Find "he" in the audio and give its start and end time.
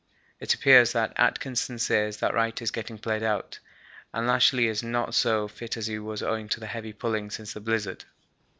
5.85-5.99